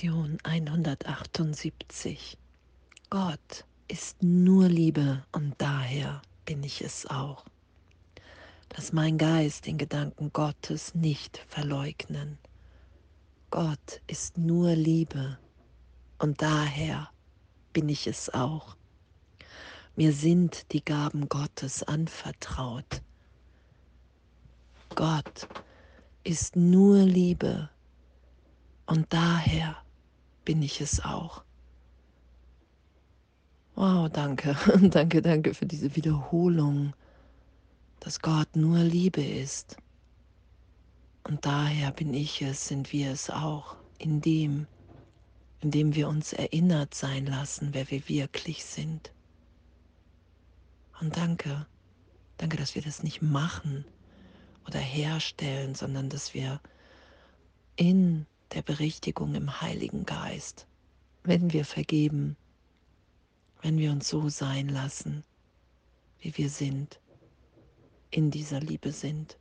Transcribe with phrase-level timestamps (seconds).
[0.00, 2.38] Lektion 178.
[3.10, 7.44] Gott ist nur Liebe und daher bin ich es auch.
[8.74, 12.38] Lass mein Geist den Gedanken Gottes nicht verleugnen.
[13.50, 15.38] Gott ist nur Liebe
[16.18, 17.10] und daher
[17.74, 18.76] bin ich es auch.
[19.96, 23.02] Mir sind die Gaben Gottes anvertraut.
[24.94, 25.46] Gott
[26.24, 27.68] ist nur Liebe
[28.86, 29.76] und daher
[30.50, 31.44] bin ich es auch.
[33.76, 34.56] Wow, danke,
[34.90, 36.92] danke, danke für diese Wiederholung,
[38.00, 39.76] dass Gott nur Liebe ist.
[41.22, 44.66] Und daher bin ich es, sind wir es auch, in dem,
[45.60, 49.12] in dem wir uns erinnert sein lassen, wer wir wirklich sind.
[51.00, 51.64] Und danke,
[52.38, 53.84] danke, dass wir das nicht machen
[54.66, 56.60] oder herstellen, sondern dass wir
[57.76, 60.66] in der Berichtigung im Heiligen Geist,
[61.22, 62.36] wenn wir vergeben,
[63.62, 65.24] wenn wir uns so sein lassen,
[66.20, 67.00] wie wir sind,
[68.10, 69.38] in dieser Liebe sind,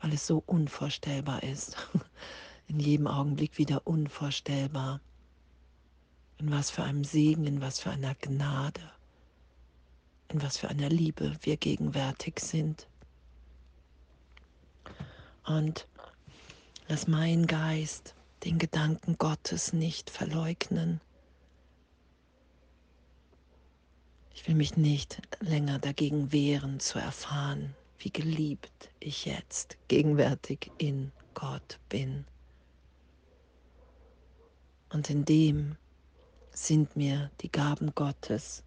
[0.00, 1.76] weil es so unvorstellbar ist,
[2.68, 5.00] in jedem Augenblick wieder unvorstellbar,
[6.38, 8.92] in was für einem Segen, in was für einer Gnade,
[10.28, 12.86] in was für einer Liebe wir gegenwärtig sind.
[15.46, 15.88] Und
[16.90, 21.02] Lass mein Geist den Gedanken Gottes nicht verleugnen.
[24.34, 31.12] Ich will mich nicht länger dagegen wehren zu erfahren, wie geliebt ich jetzt gegenwärtig in
[31.34, 32.24] Gott bin.
[34.88, 35.76] Und in dem
[36.52, 38.62] sind mir die Gaben Gottes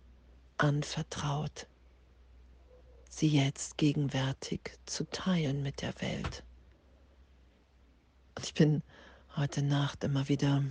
[0.58, 1.66] anvertraut,
[3.10, 6.44] sie jetzt gegenwärtig zu teilen mit der Welt.
[8.40, 8.82] Ich bin
[9.36, 10.64] heute Nacht immer wieder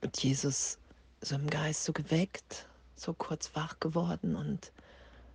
[0.00, 0.78] mit Jesus
[1.20, 2.66] so im Geist so geweckt,
[2.96, 4.34] so kurz wach geworden.
[4.34, 4.72] Und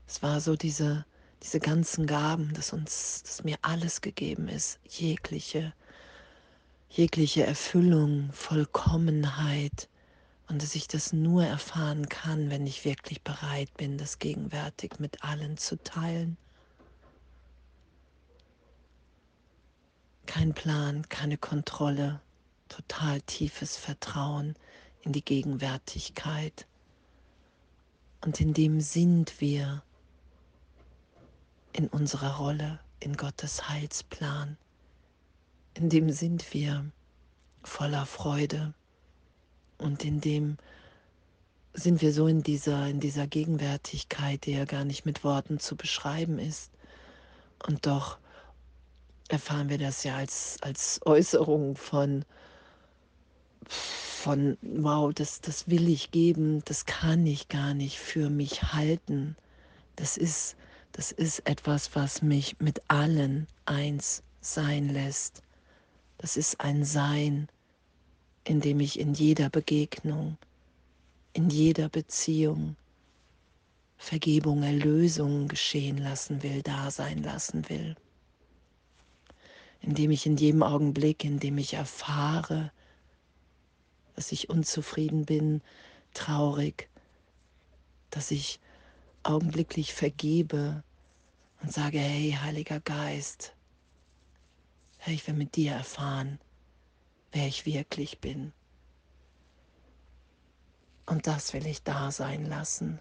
[0.07, 1.05] es war so diese,
[1.43, 5.73] diese ganzen Gaben, dass uns, dass mir alles gegeben ist, jegliche,
[6.89, 9.87] jegliche Erfüllung, Vollkommenheit.
[10.47, 15.23] Und dass ich das nur erfahren kann, wenn ich wirklich bereit bin, das gegenwärtig mit
[15.23, 16.37] allen zu teilen.
[20.29, 22.21] Kein Plan, keine Kontrolle,
[22.67, 24.53] total tiefes Vertrauen
[25.01, 26.67] in die Gegenwärtigkeit.
[28.21, 29.81] Und in dem sind wir
[31.73, 34.55] in unserer Rolle, in Gottes Heilsplan.
[35.73, 36.85] In dem sind wir
[37.63, 38.75] voller Freude
[39.79, 40.57] und in dem
[41.73, 45.75] sind wir so in dieser, in dieser Gegenwärtigkeit, die ja gar nicht mit Worten zu
[45.75, 46.69] beschreiben ist.
[47.65, 48.19] Und doch
[49.29, 52.25] erfahren wir das ja als, als Äußerung von,
[53.67, 59.35] von, wow, das, das will ich geben, das kann ich gar nicht für mich halten.
[59.95, 60.55] Das ist,
[60.91, 65.43] das ist etwas, was mich mit allen eins sein lässt.
[66.17, 67.47] Das ist ein Sein,
[68.43, 70.37] in dem ich in jeder Begegnung,
[71.33, 72.75] in jeder Beziehung
[73.97, 77.95] Vergebung, Erlösung geschehen lassen will, da sein lassen will
[79.81, 82.71] indem ich in jedem Augenblick, in dem ich erfahre,
[84.15, 85.61] dass ich unzufrieden bin,
[86.13, 86.89] traurig,
[88.09, 88.59] dass ich
[89.23, 90.83] augenblicklich vergebe
[91.61, 93.53] und sage, hey, Heiliger Geist,
[94.97, 96.39] hey, ich will mit dir erfahren,
[97.31, 98.53] wer ich wirklich bin.
[101.05, 102.99] Und das will ich da sein lassen.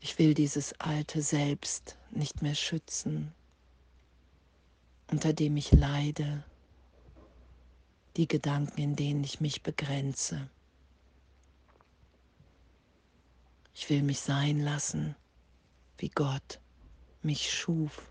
[0.00, 3.32] Ich will dieses alte Selbst nicht mehr schützen,
[5.10, 6.44] unter dem ich leide,
[8.16, 10.48] die Gedanken, in denen ich mich begrenze.
[13.74, 15.16] Ich will mich sein lassen,
[15.98, 16.60] wie Gott
[17.22, 18.10] mich schuf.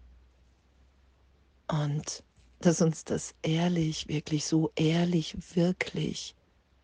[1.68, 2.24] Und
[2.60, 6.36] dass uns das ehrlich, wirklich so ehrlich, wirklich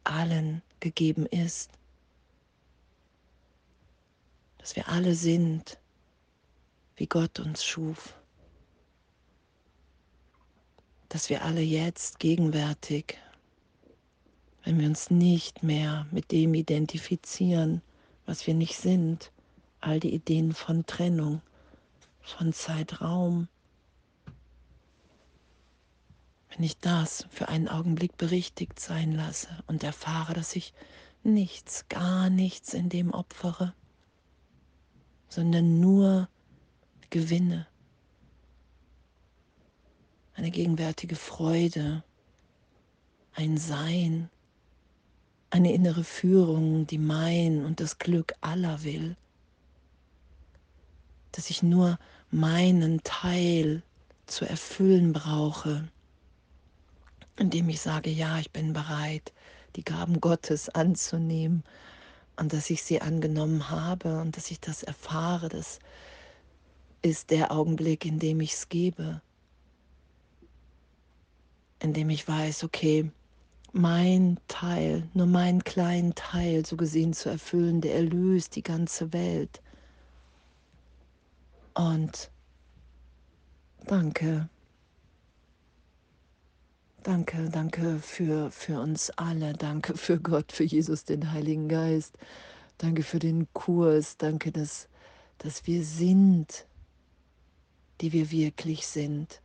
[0.06, 1.72] allen gegeben ist.
[4.58, 5.78] Dass wir alle sind,
[6.96, 8.19] wie Gott uns schuf
[11.10, 13.18] dass wir alle jetzt gegenwärtig,
[14.64, 17.82] wenn wir uns nicht mehr mit dem identifizieren,
[18.26, 19.32] was wir nicht sind,
[19.82, 21.42] all die Ideen von Trennung,
[22.22, 23.48] von Zeitraum,
[26.50, 30.74] wenn ich das für einen Augenblick berichtigt sein lasse und erfahre, dass ich
[31.24, 33.74] nichts, gar nichts in dem opfere,
[35.28, 36.28] sondern nur
[37.10, 37.68] gewinne,
[40.40, 42.02] eine gegenwärtige Freude,
[43.34, 44.30] ein Sein,
[45.50, 49.18] eine innere Führung, die mein und das Glück aller will,
[51.34, 52.00] dass ich nur
[52.32, 53.84] meinen Teil
[54.28, 55.90] zu erfüllen brauche,
[57.38, 59.34] indem ich sage, ja, ich bin bereit,
[59.76, 61.66] die Gaben Gottes anzunehmen
[62.38, 65.80] und dass ich sie angenommen habe und dass ich das erfahre, das
[67.02, 69.22] ist der Augenblick, in dem ich es gebe,
[71.80, 73.12] in dem ich weiß, okay,
[73.72, 79.62] mein Teil, nur meinen kleinen Teil so gesehen zu erfüllen, der erlöst die ganze Welt.
[81.74, 82.32] Und
[83.86, 84.50] danke.
[87.04, 89.54] Danke, danke für, für uns alle.
[89.54, 92.18] Danke für Gott, für Jesus, den Heiligen Geist.
[92.78, 94.18] Danke für den Kurs.
[94.18, 94.90] Danke, dass,
[95.38, 96.66] dass wir sind,
[98.02, 99.42] die wir wirklich sind.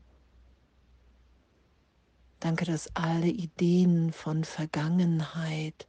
[2.45, 5.89] Danke, dass alle Ideen von Vergangenheit,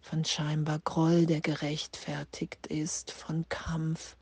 [0.00, 4.16] von scheinbar Groll, der gerechtfertigt ist, von Kampf,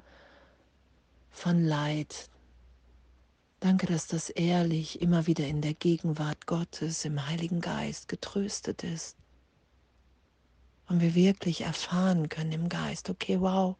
[1.30, 2.28] von Leid.
[3.60, 9.16] Danke, dass das ehrlich immer wieder in der Gegenwart Gottes, im Heiligen Geist getröstet ist.
[10.86, 13.74] Und wir wirklich erfahren können im Geist, okay, wow,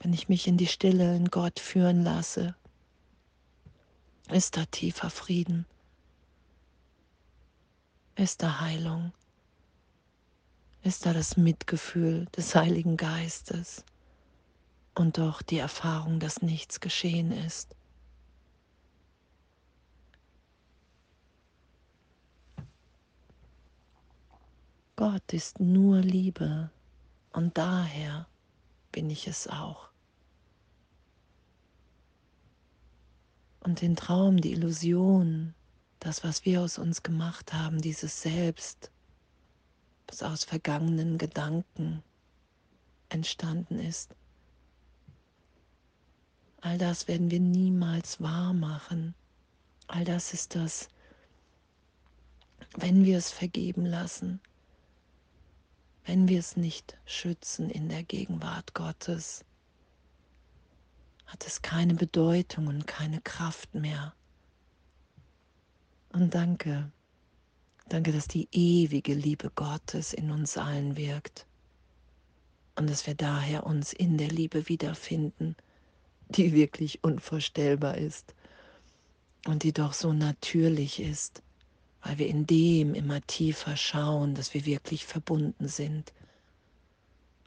[0.00, 2.54] wenn ich mich in die Stille in Gott führen lasse,
[4.32, 5.66] ist da tiefer Frieden?
[8.16, 9.12] Ist da Heilung?
[10.82, 13.84] Ist da das Mitgefühl des Heiligen Geistes?
[14.94, 17.74] Und doch die Erfahrung, dass nichts geschehen ist.
[24.96, 26.70] Gott ist nur Liebe
[27.32, 28.26] und daher
[28.92, 29.91] bin ich es auch.
[33.62, 35.54] Und den Traum, die Illusion,
[36.00, 38.90] das, was wir aus uns gemacht haben, dieses Selbst,
[40.06, 42.02] das aus vergangenen Gedanken
[43.08, 44.14] entstanden ist.
[46.60, 49.14] All das werden wir niemals wahr machen.
[49.86, 50.88] All das ist das,
[52.76, 54.40] wenn wir es vergeben lassen,
[56.04, 59.44] wenn wir es nicht schützen in der Gegenwart Gottes
[61.32, 64.12] hat es keine Bedeutung und keine Kraft mehr.
[66.12, 66.92] Und danke,
[67.88, 71.46] danke, dass die ewige Liebe Gottes in uns allen wirkt
[72.76, 75.56] und dass wir daher uns in der Liebe wiederfinden,
[76.28, 78.34] die wirklich unvorstellbar ist
[79.46, 81.42] und die doch so natürlich ist,
[82.02, 86.12] weil wir in dem immer tiefer schauen, dass wir wirklich verbunden sind.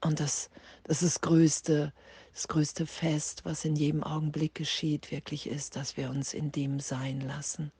[0.06, 0.52] Und das,
[0.84, 1.92] das ist das größte,
[2.32, 6.80] das größte Fest, was in jedem Augenblick geschieht, wirklich ist, dass wir uns in dem
[6.80, 7.72] sein lassen,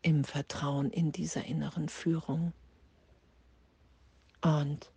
[0.00, 2.54] im Vertrauen in dieser inneren Führung.
[4.40, 4.90] Und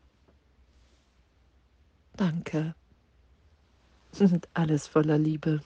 [2.16, 2.74] danke
[4.20, 5.60] und alles voller Liebe.